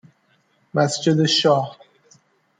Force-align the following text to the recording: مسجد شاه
مسجد 0.73 1.25
شاه 1.25 1.77